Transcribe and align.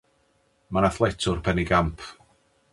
Mae'n 0.77 0.87
athletwr 0.87 1.45
penigamp. 1.49 2.05